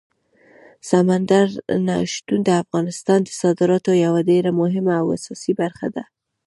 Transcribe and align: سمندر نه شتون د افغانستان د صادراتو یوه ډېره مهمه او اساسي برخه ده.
سمندر 0.89 1.47
نه 1.87 1.95
شتون 2.13 2.39
د 2.45 2.49
افغانستان 2.63 3.19
د 3.23 3.29
صادراتو 3.41 3.91
یوه 4.05 4.19
ډېره 4.29 4.51
مهمه 4.61 4.93
او 5.01 5.05
اساسي 5.17 5.53
برخه 5.61 5.87
ده. 5.95 6.03